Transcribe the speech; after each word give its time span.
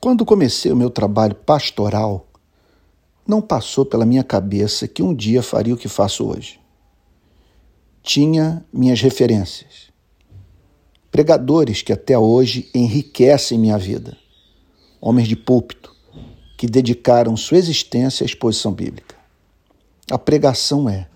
Quando 0.00 0.24
comecei 0.24 0.70
o 0.70 0.76
meu 0.76 0.90
trabalho 0.90 1.34
pastoral, 1.34 2.28
não 3.26 3.42
passou 3.42 3.84
pela 3.84 4.06
minha 4.06 4.22
cabeça 4.22 4.86
que 4.86 5.02
um 5.02 5.14
dia 5.14 5.42
faria 5.42 5.74
o 5.74 5.76
que 5.76 5.88
faço 5.88 6.26
hoje. 6.26 6.60
Tinha 8.02 8.64
minhas 8.72 9.00
referências. 9.00 9.88
Pregadores 11.10 11.82
que 11.82 11.92
até 11.92 12.18
hoje 12.18 12.70
enriquecem 12.74 13.58
minha 13.58 13.76
vida. 13.76 14.16
Homens 15.00 15.26
de 15.26 15.36
púlpito 15.36 15.94
que 16.56 16.66
dedicaram 16.66 17.36
sua 17.36 17.58
existência 17.58 18.24
à 18.24 18.26
exposição 18.26 18.72
bíblica. 18.72 19.16
A 20.10 20.18
pregação 20.18 20.88
é 20.88 21.08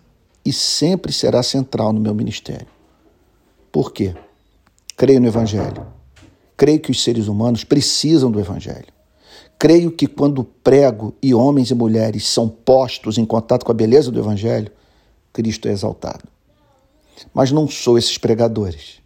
e 0.44 0.52
sempre 0.52 1.12
será 1.12 1.42
central 1.42 1.92
no 1.92 2.00
meu 2.00 2.14
ministério. 2.14 2.68
Por 3.70 3.92
quê? 3.92 4.14
Creio 4.96 5.20
no 5.20 5.28
Evangelho. 5.28 6.01
Creio 6.62 6.78
que 6.78 6.92
os 6.92 7.02
seres 7.02 7.26
humanos 7.26 7.64
precisam 7.64 8.30
do 8.30 8.38
Evangelho. 8.38 8.86
Creio 9.58 9.90
que 9.90 10.06
quando 10.06 10.44
prego 10.44 11.12
e 11.20 11.34
homens 11.34 11.72
e 11.72 11.74
mulheres 11.74 12.24
são 12.28 12.48
postos 12.48 13.18
em 13.18 13.24
contato 13.24 13.64
com 13.64 13.72
a 13.72 13.74
beleza 13.74 14.12
do 14.12 14.20
Evangelho, 14.20 14.70
Cristo 15.32 15.66
é 15.66 15.72
exaltado. 15.72 16.22
Mas 17.34 17.50
não 17.50 17.66
sou 17.66 17.98
esses 17.98 18.16
pregadores. 18.16 19.00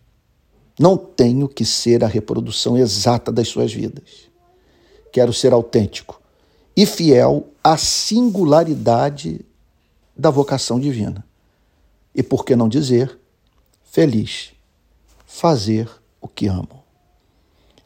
Não 0.78 0.98
tenho 0.98 1.48
que 1.48 1.64
ser 1.64 2.04
a 2.04 2.06
reprodução 2.06 2.76
exata 2.76 3.32
das 3.32 3.48
suas 3.48 3.72
vidas. 3.72 4.28
Quero 5.10 5.32
ser 5.32 5.54
autêntico 5.54 6.20
e 6.76 6.84
fiel 6.84 7.46
à 7.64 7.78
singularidade 7.78 9.40
da 10.14 10.28
vocação 10.28 10.78
divina. 10.78 11.24
E 12.14 12.22
por 12.22 12.44
que 12.44 12.54
não 12.54 12.68
dizer, 12.68 13.18
feliz, 13.82 14.52
fazer 15.24 15.88
o 16.20 16.28
que 16.28 16.48
amo. 16.48 16.84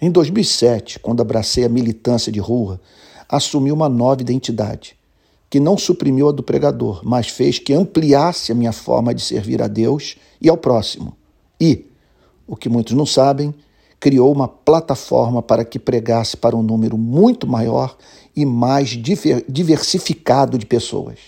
Em 0.02 0.10
2007, 0.10 0.98
quando 0.98 1.20
abracei 1.20 1.64
a 1.64 1.68
militância 1.68 2.32
de 2.32 2.40
rua, 2.40 2.80
assumi 3.28 3.70
uma 3.70 3.88
nova 3.88 4.22
identidade, 4.22 4.96
que 5.50 5.60
não 5.60 5.76
suprimiu 5.76 6.30
a 6.30 6.32
do 6.32 6.42
pregador, 6.42 7.02
mas 7.04 7.28
fez 7.28 7.58
que 7.58 7.74
ampliasse 7.74 8.50
a 8.50 8.54
minha 8.54 8.72
forma 8.72 9.14
de 9.14 9.20
servir 9.20 9.60
a 9.60 9.68
Deus 9.68 10.16
e 10.40 10.48
ao 10.48 10.56
próximo. 10.56 11.16
E, 11.60 11.84
o 12.46 12.56
que 12.56 12.68
muitos 12.68 12.94
não 12.94 13.04
sabem, 13.04 13.54
criou 14.00 14.32
uma 14.32 14.48
plataforma 14.48 15.42
para 15.42 15.66
que 15.66 15.78
pregasse 15.78 16.34
para 16.34 16.56
um 16.56 16.62
número 16.62 16.96
muito 16.96 17.46
maior 17.46 17.94
e 18.34 18.46
mais 18.46 18.88
diversificado 19.48 20.56
de 20.56 20.64
pessoas. 20.64 21.18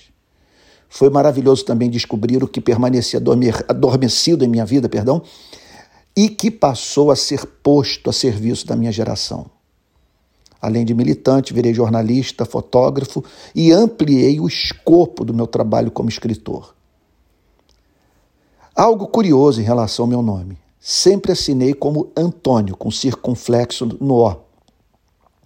Foi 0.88 1.10
maravilhoso 1.10 1.64
também 1.64 1.90
descobrir 1.90 2.42
o 2.42 2.48
que 2.48 2.60
permanecia 2.60 3.20
adormecido 3.68 4.44
em 4.44 4.48
minha 4.48 4.64
vida, 4.64 4.88
perdão, 4.88 5.22
e 6.16 6.28
que 6.28 6.50
passou 6.50 7.10
a 7.10 7.16
ser 7.16 7.46
posto 7.46 8.10
a 8.10 8.12
serviço 8.12 8.66
da 8.66 8.76
minha 8.76 8.92
geração. 8.92 9.50
Além 10.60 10.84
de 10.84 10.94
militante, 10.94 11.52
virei 11.52 11.74
jornalista, 11.74 12.44
fotógrafo 12.44 13.24
e 13.54 13.72
ampliei 13.72 14.38
o 14.38 14.46
escopo 14.46 15.24
do 15.24 15.34
meu 15.34 15.46
trabalho 15.46 15.90
como 15.90 16.08
escritor. 16.08 16.74
Algo 18.74 19.08
curioso 19.08 19.60
em 19.60 19.64
relação 19.64 20.04
ao 20.04 20.08
meu 20.08 20.22
nome. 20.22 20.56
Sempre 20.80 21.32
assinei 21.32 21.74
como 21.74 22.10
Antônio, 22.16 22.76
com 22.76 22.90
circunflexo 22.90 23.86
no 24.00 24.14
O. 24.14 24.36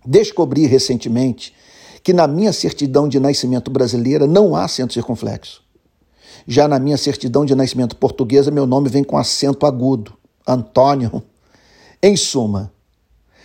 Descobri 0.05 0.67
recentemente 0.67 1.55
que 2.03 2.12
na 2.12 2.28
minha 2.28 2.53
certidão 2.53 3.09
de 3.09 3.19
nascimento 3.19 3.70
brasileira 3.70 4.27
não 4.27 4.55
há 4.55 4.64
acento 4.64 4.92
circunflexo. 4.92 5.62
Já 6.47 6.69
na 6.69 6.78
minha 6.78 6.97
certidão 6.97 7.44
de 7.44 7.55
nascimento 7.55 7.97
portuguesa, 7.97 8.50
meu 8.50 8.67
nome 8.67 8.89
vem 8.89 9.03
com 9.03 9.19
acento 9.19 9.67
agudo. 9.67 10.16
Antônio. 10.47 11.23
Em 12.03 12.17
suma, 12.17 12.73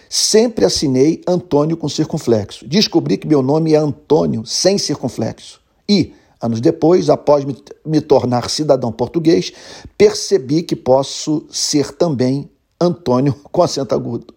sempre 0.10 0.66
assinei 0.66 1.22
Antônio 1.26 1.76
com 1.76 1.90
circunflexo. 1.90 2.68
Descobri 2.68 3.18
que 3.18 3.28
meu 3.28 3.42
nome 3.42 3.74
é 3.74 3.78
Antônio 3.78 4.46
sem 4.46 4.78
circunflexo. 4.78 5.60
E, 5.90 6.14
anos 6.40 6.62
depois, 6.62 7.10
após 7.10 7.44
me, 7.44 7.58
me 7.86 8.02
tornar 8.02 8.50
cidadão 8.50 8.92
português, 8.92 9.52
percebi 9.98 10.62
que 10.62 10.76
posso 10.76 11.46
ser 11.50 11.92
também 11.94 12.50
Antônio 12.80 13.34
com 13.52 13.64
acento 13.64 13.96
agudo. 13.96 14.34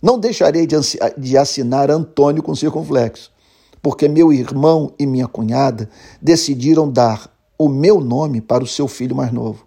Não 0.00 0.18
deixarei 0.18 0.66
de, 0.66 1.36
assinar 1.36 1.90
Antônio 1.90 2.42
com 2.42 2.54
circunflexo, 2.54 3.30
porque 3.82 4.08
meu 4.08 4.32
irmão 4.32 4.94
e 4.98 5.04
minha 5.04 5.28
cunhada 5.28 5.90
decidiram 6.22 6.90
dar 6.90 7.30
o 7.58 7.68
meu 7.68 8.00
nome 8.00 8.40
para 8.40 8.64
o 8.64 8.66
seu 8.66 8.88
filho 8.88 9.14
mais 9.14 9.30
novo, 9.30 9.66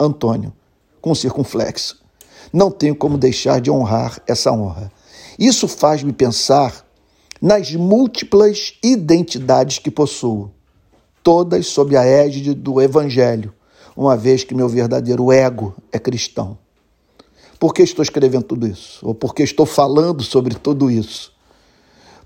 Antônio 0.00 0.54
com 1.04 1.14
circunflexo. 1.14 2.02
Não 2.50 2.70
tenho 2.70 2.96
como 2.96 3.18
deixar 3.18 3.60
de 3.60 3.70
honrar 3.70 4.22
essa 4.26 4.50
honra. 4.50 4.90
Isso 5.38 5.68
faz-me 5.68 6.14
pensar 6.14 6.82
nas 7.42 7.74
múltiplas 7.74 8.78
identidades 8.82 9.78
que 9.78 9.90
possuo, 9.90 10.50
todas 11.22 11.66
sob 11.66 11.94
a 11.94 12.06
égide 12.06 12.54
do 12.54 12.80
Evangelho, 12.80 13.52
uma 13.94 14.16
vez 14.16 14.44
que 14.44 14.54
meu 14.54 14.66
verdadeiro 14.66 15.30
ego 15.30 15.74
é 15.92 15.98
cristão. 15.98 16.56
Por 17.60 17.74
que 17.74 17.82
estou 17.82 18.02
escrevendo 18.02 18.44
tudo 18.44 18.66
isso? 18.66 19.06
Ou 19.06 19.14
por 19.14 19.34
que 19.34 19.42
estou 19.42 19.66
falando 19.66 20.22
sobre 20.22 20.54
tudo 20.54 20.90
isso? 20.90 21.34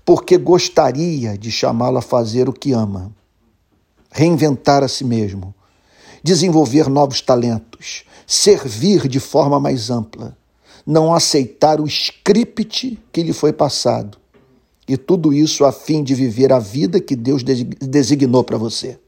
Porque 0.05 0.37
gostaria 0.37 1.37
de 1.37 1.51
chamá-lo 1.51 1.97
a 1.97 2.01
fazer 2.01 2.47
o 2.47 2.53
que 2.53 2.71
ama, 2.71 3.11
reinventar 4.09 4.85
a 4.85 4.87
si 4.87 5.03
mesmo, 5.03 5.53
desenvolver 6.23 6.89
novos 6.89 7.21
talentos, 7.21 8.03
servir 8.25 9.07
de 9.07 9.19
forma 9.19 9.59
mais 9.59 9.89
ampla, 9.89 10.37
não 10.85 11.13
aceitar 11.13 11.79
o 11.79 11.85
script 11.85 12.99
que 13.11 13.23
lhe 13.23 13.33
foi 13.33 13.53
passado. 13.53 14.17
E 14.87 14.97
tudo 14.97 15.31
isso 15.31 15.65
a 15.65 15.71
fim 15.71 16.03
de 16.03 16.15
viver 16.15 16.51
a 16.51 16.57
vida 16.57 16.99
que 16.99 17.15
Deus 17.15 17.43
designou 17.43 18.43
para 18.43 18.57
você. 18.57 18.99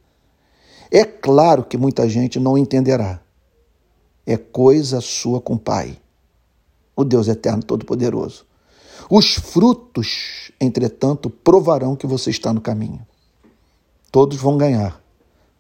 É 0.91 1.03
claro 1.03 1.63
que 1.63 1.77
muita 1.77 2.07
gente 2.07 2.39
não 2.39 2.57
entenderá. 2.57 3.19
É 4.25 4.38
coisa 4.38 5.01
sua 5.01 5.41
com 5.41 5.55
o 5.55 5.59
Pai, 5.59 5.97
o 6.95 7.03
Deus 7.03 7.28
Eterno 7.28 7.63
Todo-Poderoso. 7.63 8.45
Os 9.09 9.33
frutos, 9.33 10.51
entretanto, 10.59 11.29
provarão 11.29 11.95
que 11.95 12.05
você 12.05 12.29
está 12.29 12.53
no 12.53 12.61
caminho. 12.61 13.05
Todos 14.11 14.38
vão 14.38 14.57
ganhar. 14.57 15.01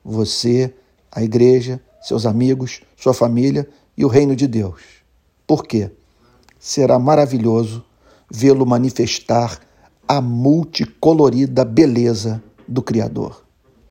Você, 0.03 0.73
a 1.11 1.21
igreja, 1.21 1.81
seus 2.01 2.25
amigos, 2.25 2.81
sua 2.95 3.13
família 3.13 3.67
e 3.97 4.05
o 4.05 4.07
reino 4.07 4.35
de 4.35 4.47
Deus. 4.47 4.81
Por 5.45 5.65
quê? 5.65 5.91
Será 6.59 6.97
maravilhoso 6.97 7.83
vê-lo 8.31 8.65
manifestar 8.65 9.59
a 10.07 10.21
multicolorida 10.21 11.65
beleza 11.65 12.41
do 12.67 12.81
Criador. 12.81 13.43